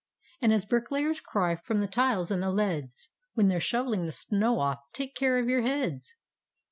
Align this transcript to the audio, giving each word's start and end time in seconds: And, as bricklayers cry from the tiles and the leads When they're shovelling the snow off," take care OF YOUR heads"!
And, 0.41 0.51
as 0.51 0.65
bricklayers 0.65 1.21
cry 1.21 1.55
from 1.55 1.77
the 1.79 1.85
tiles 1.85 2.31
and 2.31 2.41
the 2.41 2.49
leads 2.49 3.09
When 3.35 3.49
they're 3.49 3.59
shovelling 3.59 4.07
the 4.07 4.11
snow 4.11 4.57
off," 4.59 4.79
take 4.93 5.13
care 5.15 5.37
OF 5.37 5.47
YOUR 5.47 5.61
heads"! 5.61 6.15